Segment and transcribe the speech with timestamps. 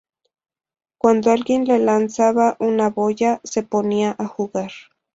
[0.97, 4.71] Cuando alguien le lanzaba una boya, se ponía a jugar.